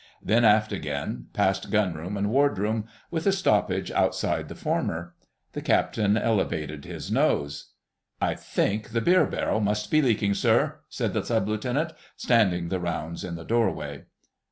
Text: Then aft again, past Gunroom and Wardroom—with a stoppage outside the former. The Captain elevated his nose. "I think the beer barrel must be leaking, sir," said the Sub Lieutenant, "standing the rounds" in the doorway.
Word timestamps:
Then 0.19 0.43
aft 0.43 0.71
again, 0.71 1.27
past 1.31 1.69
Gunroom 1.69 2.17
and 2.17 2.31
Wardroom—with 2.31 3.27
a 3.27 3.31
stoppage 3.31 3.91
outside 3.91 4.49
the 4.49 4.55
former. 4.55 5.13
The 5.53 5.61
Captain 5.61 6.17
elevated 6.17 6.85
his 6.85 7.11
nose. 7.11 7.73
"I 8.19 8.33
think 8.33 8.93
the 8.93 9.01
beer 9.01 9.27
barrel 9.27 9.59
must 9.59 9.91
be 9.91 10.01
leaking, 10.01 10.33
sir," 10.33 10.79
said 10.89 11.13
the 11.13 11.23
Sub 11.23 11.47
Lieutenant, 11.47 11.93
"standing 12.17 12.69
the 12.69 12.79
rounds" 12.79 13.23
in 13.23 13.35
the 13.35 13.45
doorway. 13.45 14.05